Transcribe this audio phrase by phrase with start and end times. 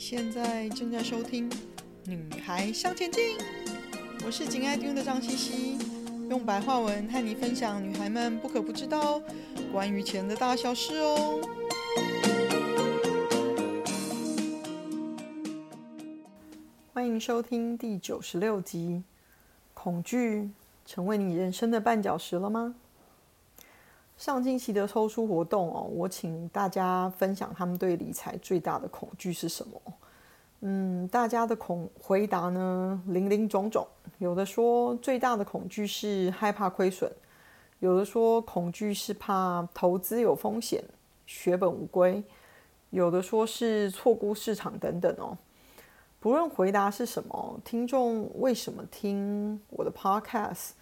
[0.00, 1.48] 现在正在收听
[2.06, 3.36] 《女孩向前进》，
[4.24, 5.78] 我是紧爱听的张茜茜，
[6.30, 9.20] 用白话文和你分享女孩们不可不知道
[9.70, 11.38] 关于钱的大小事哦。
[16.94, 19.04] 欢迎收听第九十六集，
[19.74, 20.48] 恐惧
[20.86, 22.74] 成为你人生的绊脚石了吗？
[24.20, 29.80] 上星期的抽书活动哦，我请大家分享他们对理财最大的恐惧是什么？
[30.60, 33.88] 嗯，大家的恐回答呢，林林总总。
[34.18, 37.10] 有的说最大的恐惧是害怕亏损，
[37.78, 40.84] 有的说恐惧是怕投资有风险，
[41.26, 42.22] 血本无归，
[42.90, 45.34] 有的说是错估市场等等哦。
[46.20, 50.72] 不论回答是什么，听众为什么听我的 podcast？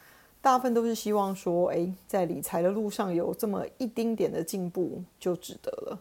[0.41, 5.98] 大部分都是希望说，诶，在理财的路上有这么一丁点的进步就值得了。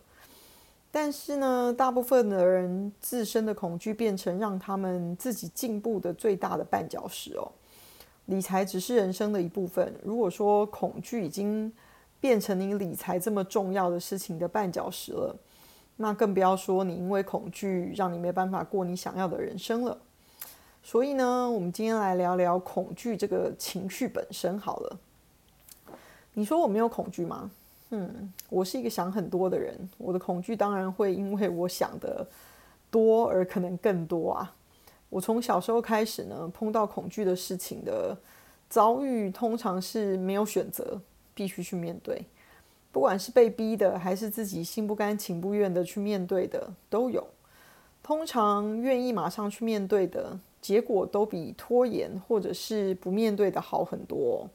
[0.89, 7.51] 但是呢，大部分的人自身的恐惧变成让他们自己进步的最大的绊脚石哦。
[8.25, 11.71] 理财只是人生的一部分，如果说恐惧已经
[12.19, 15.35] 变成你理财这么重要的事情的绊脚石了，
[15.97, 19.97] 那更不要说你因为恐惧让你没办法过你想要的人生了。
[20.87, 24.97] 所以呢，我们今天来聊聊恐惧这个情绪本身好了。
[26.33, 27.51] 你说我没有恐惧吗？
[27.89, 32.25] 嗯，我是一个想很多的人，我的恐惧当然会因为我想的
[32.89, 34.55] 多而可能更多啊。
[35.09, 38.17] 我从小时候开始呢，碰到恐惧的事情的
[38.69, 41.01] 遭遇，通常是没有选择，
[41.33, 42.25] 必须去面对，
[42.93, 47.27] 不管是被逼的，还是自己心不甘情不愿的去面对的，都有。
[48.01, 50.39] 通常愿意马上去面对的。
[50.61, 54.49] 结果都比拖延或者是不面对的好很多，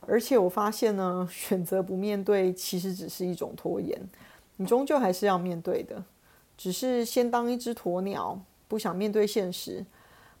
[0.00, 3.98] 而且我发现呢， 选择不面对其实只是一种拖延，
[4.56, 6.04] 你终究还是要面对的，
[6.56, 9.84] 只是先当一只鸵鸟，不想面对现实，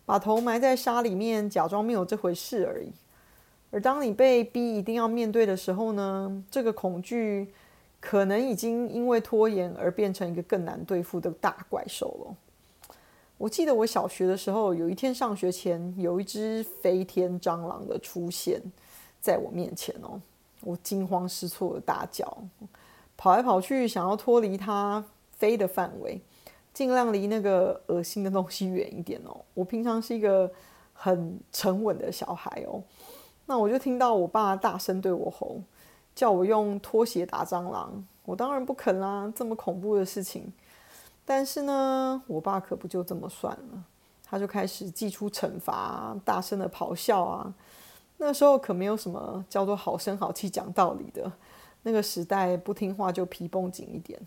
[0.04, 2.92] 把头埋在沙里面，假装没有这回事而已。
[3.70, 7.48] 而当你被逼一定要面对的时候呢，这个恐惧
[8.00, 12.36] 可能已经因为拖延而变成一个更难对付的大怪兽了。
[13.42, 18.62] 我记得我小学的时候，有一天上学前，有一只飞天蟑螂的出现
[19.20, 20.20] 在我面前哦，
[20.60, 22.24] 我惊慌失措的大叫，
[23.16, 26.20] 跑来跑去，想要脱离它飞的范围，
[26.72, 29.40] 尽量离那个恶心的东西远一点哦。
[29.54, 30.48] 我平常是一个
[30.92, 32.80] 很沉稳的小孩哦，
[33.46, 35.60] 那我就听到我爸大声对我吼，
[36.14, 40.52] 叫我用拖鞋打蟑螂，我当然不肯啦，这么恐怖的事情。
[41.24, 43.84] 但是呢，我爸可不就这么算了，
[44.24, 47.54] 他就开始祭出惩罚，大声的咆哮啊。
[48.18, 51.30] 那时候可没有什么叫做好声好气讲道理的，
[51.82, 54.20] 那个时代不听话就皮绷紧一点。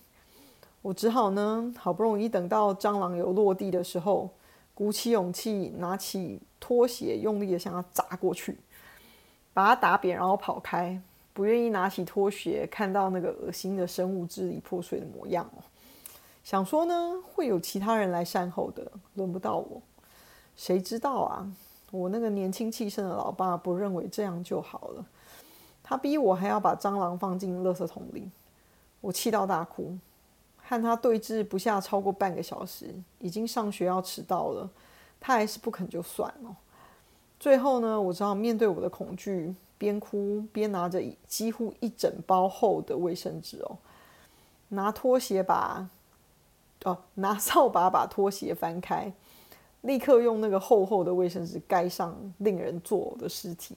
[0.82, 4.30] 我只好呢，好不容易等到蟑螂有落地的时候，
[4.74, 8.58] 鼓起勇气拿起拖鞋，用力的向他砸过去，
[9.54, 11.02] 把他打扁，然后跑开，
[11.34, 15.64] 不愿意拿起拖鞋看到那个恶心的生物支离破碎的模样哦。
[16.46, 19.82] 想说呢，会有其他人来善后的，轮不到我。
[20.56, 21.52] 谁知道啊？
[21.90, 25.04] 我那个年轻气盛的老爸不认为这样就好了，
[25.82, 28.30] 他逼我还要把蟑螂放进垃圾桶里。
[29.02, 29.98] 我气到大哭，
[30.58, 34.70] 和他对峙不下超过半个小时，已经上学要迟到了，
[35.20, 36.56] 他还是不肯就算了。
[37.40, 43.80] 最后呢，我只好面对我的恐惧，边哭边拿着几乎一整包厚的卫生纸哦，
[44.70, 45.90] 拿拖鞋把。
[46.86, 49.12] 哦， 拿扫把把拖鞋翻开，
[49.82, 53.76] 立刻用那个厚厚的卫生纸盖上令人作呕的尸体，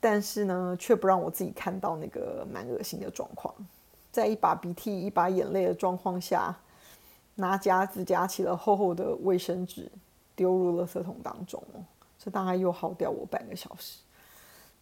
[0.00, 3.52] 但是呢，却不让我自己看到那个蛮恶心的状况。
[4.10, 6.54] 在一把鼻涕一把眼泪的状况下，
[7.34, 9.90] 拿夹子夹起了厚厚的卫生纸，
[10.36, 11.62] 丢入垃圾桶当中。
[12.18, 13.98] 这大概又耗掉我半个小时。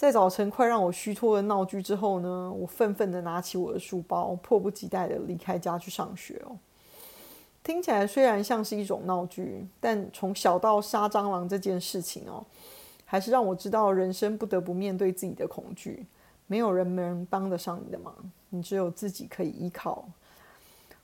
[0.00, 6.56] 在早晨快让我虚脱的闹剧之后呢，我愤愤地拿起我的书包，迫不及待地离开家去上学哦。
[7.62, 12.43] 听起来虽然像是一种闹剧，但从小到杀蟑螂这件事情哦，
[13.05, 16.06] 还是让我知道人生不得不面对自己的恐惧。
[16.47, 18.14] 没有人能帮得上你的忙，
[18.49, 20.08] 你只有自己可以依靠。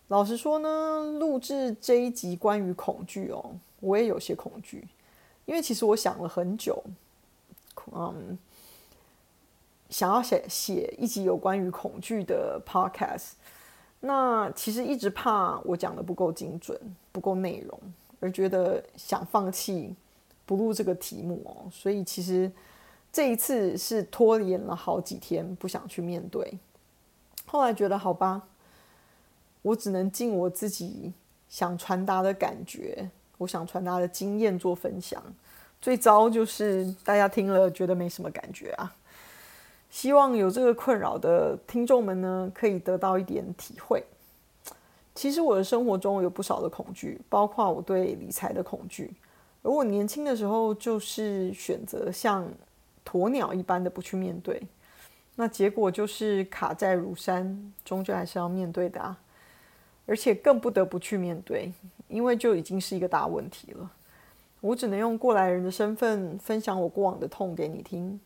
[0.08, 4.88] 老实说呢，录制这一集关于恐惧哦，我也有些恐惧，
[5.44, 6.82] 因为其实我想了很久，
[7.92, 8.38] 嗯。
[9.88, 13.32] 想要写写一集有关于恐惧的 podcast，
[14.00, 16.78] 那其实一直怕我讲的不够精准、
[17.12, 17.80] 不够内容，
[18.20, 19.94] 而觉得想放弃
[20.44, 21.70] 不录这个题目哦。
[21.70, 22.50] 所以其实
[23.12, 26.58] 这一次是拖延了好几天，不想去面对。
[27.46, 28.42] 后来觉得好吧，
[29.62, 31.12] 我只能尽我自己
[31.48, 35.22] 想传达的感觉，我想传达的经验做分享。
[35.80, 38.94] 最糟就是大家听了觉得没什么感觉啊。
[39.96, 44.04] 希望有这个困扰的听众们呢，可以得到一点体会。
[45.14, 49.10] 其实我的生活中有不少的恐惧，包括我对理财的恐惧。
[49.62, 52.46] 而我年轻的时候，就是选择像
[53.06, 54.60] 鸵鸟一般的不去面对，
[55.34, 59.18] 那结果就是卡债如山，终究还是要面对的啊。
[60.04, 61.72] 而且更不得不去面对，
[62.08, 63.90] 因为就已经是一个大问题了。
[64.60, 68.20] 我只能用过来人的身份分享我过往的痛给你听。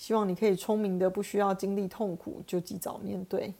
[0.00, 3.52] 希望你可以聪明的，不需要经历痛苦就及早面对。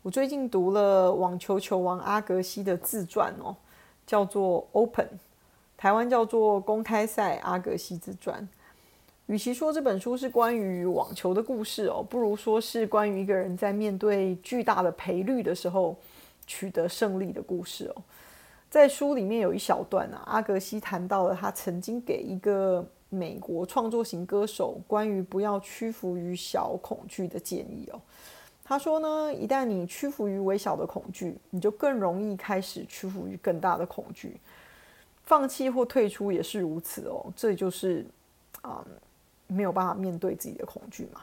[0.00, 3.54] 我最近读了网球球王阿格西的自传哦，
[4.06, 5.04] 叫做《Open》，
[5.76, 8.40] 台湾叫做《公开赛阿格西自传》。
[9.26, 15.94] 与其说这本书是关于网球的故事哦，不如说是关于一个人在面对巨大的赔率的时候
[16.46, 18.02] 取得胜利的故事哦。
[18.70, 22.82] 在书里面有一小段啊，阿格西谈到了他曾经给一个。
[23.14, 28.00] 美国创作型歌手关于不要屈服于小恐惧的建议哦，
[28.64, 34.40] 他说呢，一旦你屈服于微小的恐惧，你就更容易开始屈服于更大的恐惧，
[35.24, 37.32] 放弃或退出也是如此哦。
[37.36, 38.04] 这就是
[38.62, 38.84] 啊、
[39.46, 41.20] 没有办法面对自己的恐惧嘛。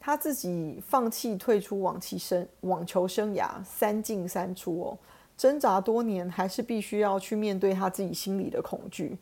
[0.00, 4.98] 他自己放弃退出网球生网球生涯三进三出哦，
[5.36, 9.18] 挣扎多年，还是必须要去面对他自己心里的恐惧，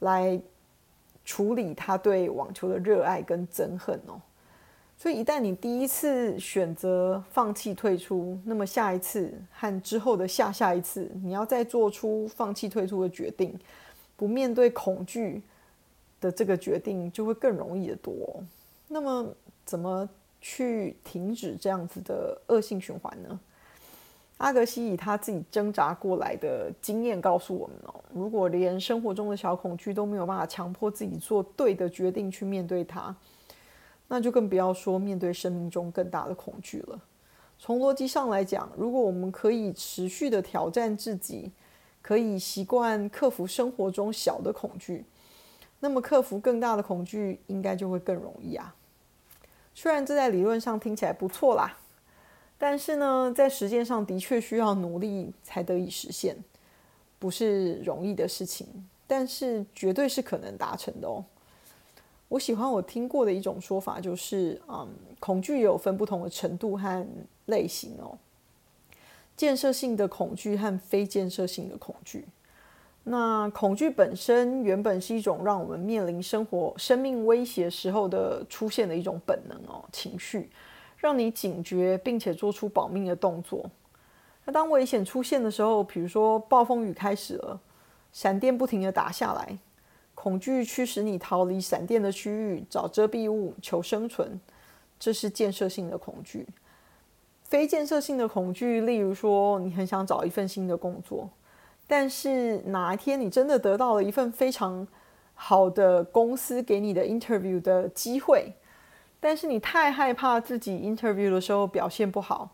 [0.00, 0.40] 来。
[1.28, 4.18] 处理他对网球的热爱跟憎恨哦，
[4.96, 13.54] 所以一旦你第一次选择放弃退出，那么下一次和之后的下下一次，你要再做出放弃退出的决定，
[14.16, 15.42] 不面对恐惧
[16.18, 18.40] 的这个决定就会更容易的多哦。
[18.88, 19.26] 那么
[19.66, 20.08] 怎么
[20.40, 23.38] 去停止这样子的恶性循环呢？
[24.38, 33.14] 阿格西以他自己挣扎过来的经验告诉我们哦，如果连生活中的小恐惧都没有办法强迫自己做对的决定去面对它，
[34.06, 37.00] 那就更不要说面对生命中更大的恐惧了。
[37.58, 41.50] 从逻辑上来讲，如果我们可以持续的挑战自己，
[42.00, 45.04] 可以习惯克服生活中小的恐惧，
[45.80, 48.72] 那么克服更大的恐惧应该就会更容易啊。
[49.74, 51.76] 虽然这在理论上听起来不错啦。
[52.58, 56.36] 但是呢，在实践上的确需要努力才得以实现，
[57.18, 58.66] 不是容易的事情，
[59.06, 61.24] 但是绝对是可能达成的哦。
[62.28, 64.88] 我喜欢我听过的一种说法，就是嗯，
[65.20, 67.06] 恐惧有分不同的程度和
[67.46, 68.18] 类型哦。
[69.36, 72.26] 建设性的恐惧和非建设性的恐惧。
[73.04, 80.50] 那恐惧本身原本是一种让我们面临生活、生命威胁时候的出现的一种本能哦，情绪。
[80.98, 83.70] 让你警觉，并且做出保命的动作。
[84.44, 87.60] 那当危险出现的时候，比如说暴风雨开始了，
[88.12, 89.58] 闪电不停地打下来，
[90.14, 94.40] 恐惧驱使你逃离闪电的区域，找遮蔽物，求生存，
[94.98, 96.46] 这是建设性的恐惧。
[97.44, 101.30] 非建设性的恐惧，例如说，你很想找一份新的工作，
[101.86, 104.86] 但是哪一天你真的得到了一份非常
[105.34, 108.52] 好的公司给你的 interview 的机会。
[109.20, 112.48] 但是你太害怕自己 interview 的时候表现不好，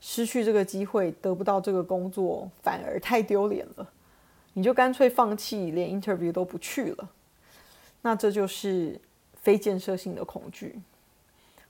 [0.00, 3.88] 失去这个机会，得不到这个工作，反而太丢脸了，
[4.54, 7.08] 你就干脆放弃，连 interview 都不去了。
[8.02, 9.00] 那这就是
[9.34, 10.80] 非建设性的恐惧。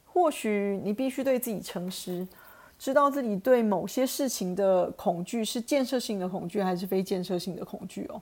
[0.06, 2.26] 或许你必须对自己诚实，
[2.78, 8.20] 知道自己对某些事情的恐惧是建设性的恐惧还是非建设性的恐惧哦。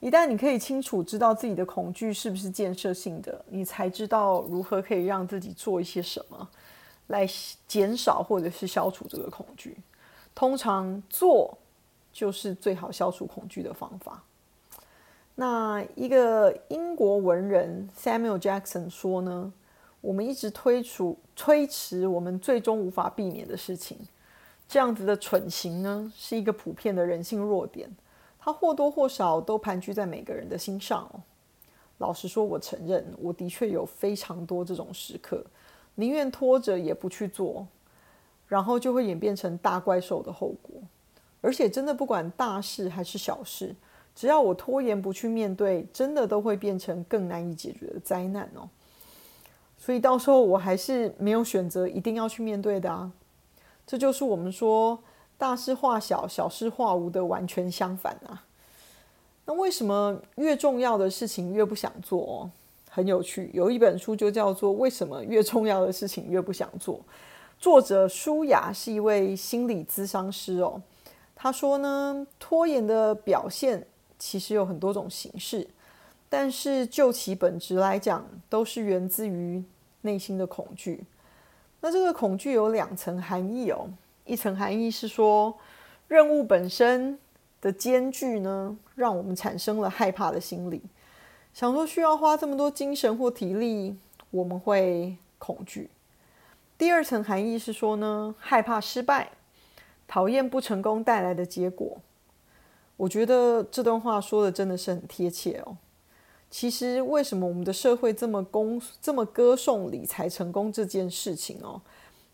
[0.00, 6.48] 一旦你可以清楚知道自己的恐惧是不是建设性的，你才知道如何可以让自己做一些什么，
[7.08, 7.28] 来
[7.68, 9.76] 减少或者是消除这个恐惧。
[10.34, 11.58] 通常做
[12.12, 14.22] 就是最好消除恐惧的方法。
[15.34, 19.52] 那一个英国文人 Samuel Jackson 说呢，
[20.00, 23.98] 我们一直推出推迟我们最终无法避免的事情，
[24.66, 27.90] 这样子的蠢行呢，是一个普遍的人性弱点。
[28.42, 31.20] 它或多或少都盘踞在每个人的心上哦。
[31.98, 35.44] 老实说，我承认我的确有非常多这种时刻，
[35.96, 37.66] 宁愿拖着也不去做，
[38.48, 40.80] 然后就会演变成大怪兽的后果。
[41.42, 43.76] 而且，真的不管大事还是小事，
[44.14, 48.66] 只要我拖延不去面对，真的都会变成更难以解决的灾难哦。
[49.76, 53.12] 所以到时候我还是没有选择一定要去面对的啊。
[53.86, 54.98] 这就是我们说。
[55.40, 58.44] 大事化小，小事化无的完全相反啊！
[59.46, 62.50] 那为什么越重要的事情越不想做哦？
[62.90, 66.96] 很有趣，有一本书就叫做《为什么越重要的事情越不想做》。
[67.58, 70.82] 作者舒雅是一位心理咨商师哦，
[71.34, 73.86] 他说呢，拖延的表现
[74.18, 75.66] 其实有很多种形式，
[76.28, 79.64] 但是就其本质来讲，都是源自于
[80.02, 81.02] 内心的恐惧。
[81.80, 83.88] 那这个恐惧有两层含义哦，
[84.30, 85.58] 一层含义是说，
[86.06, 87.18] 任务本身
[87.60, 90.80] 的艰巨呢，让我们产生了害怕的心理，
[91.52, 93.96] 想说需要花这么多精神或体力，
[94.30, 95.90] 我们会恐惧。
[96.78, 99.32] 第二层含义是说呢，害怕失败。
[100.06, 101.98] 讨厌不成功带来的结果，
[102.96, 105.76] 我觉得这段话说的真的是很贴切哦。
[106.50, 111.80] 其实，为什么我们的社会这么公这么歌颂理财成功这件事情哦？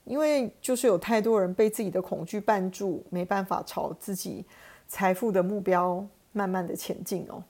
[0.07, 4.45] 因为就是有太多人被自己的恐惧绊住，没办法朝自己
[4.89, 7.43] 财富的目标慢慢的前进哦。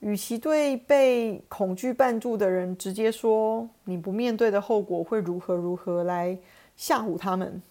[0.00, 6.36] 与其对被恐惧绊住的人直接说你不面对的后果会如何如何来
[6.76, 7.62] 吓唬他们。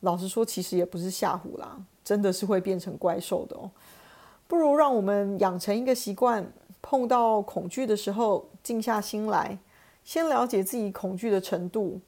[0.00, 3.70] 老实说，其实也不是吓唬啦，真的是会变成怪兽的哦。
[4.46, 6.46] 不如让我们养成一个习惯，
[6.80, 9.58] 碰到恐惧的时候，静下心来，
[10.04, 12.00] 先了解自己恐惧的程度、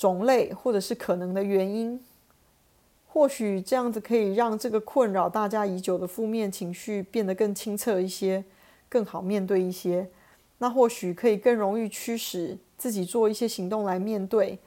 [0.00, 2.00] 种类，或者是可能的原因。
[3.06, 8.42] 或许这样子可以让这个困扰大家已久的负面情绪变得更清澈一些，
[8.88, 10.08] 更好面对一些。
[10.58, 14.58] 那或许可以更容易驱使自己做一些行动来面对，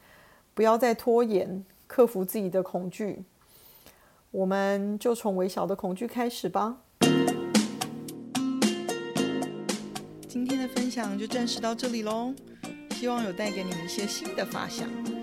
[0.53, 1.65] 不要再拖延。
[1.85, 3.23] 克服自己的恐惧，
[4.31, 6.77] 我们就从微小的恐惧开始吧。
[10.27, 12.33] 今天的分享就暂时到这里喽，
[12.91, 15.22] 希望有带给你们一些新的发想。